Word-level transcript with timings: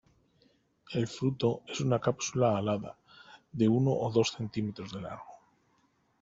El 0.93 1.05
fruto 1.07 1.61
es 1.67 1.79
una 1.79 1.99
cápsula 1.99 2.57
alada 2.57 2.97
de 3.51 3.67
uno 3.69 3.91
o 3.91 4.11
dos 4.11 4.31
centímetros 4.31 4.91
de 4.91 5.01
largo. 5.01 5.37